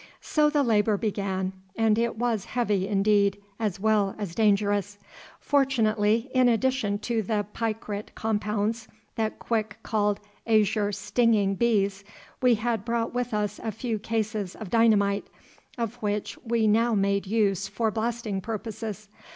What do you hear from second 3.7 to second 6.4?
well as dangerous. Fortunately,